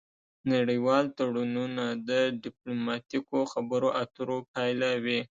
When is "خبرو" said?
3.53-3.89